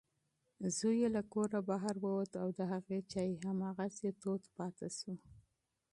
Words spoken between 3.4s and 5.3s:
هماغسې تود پاتې شو.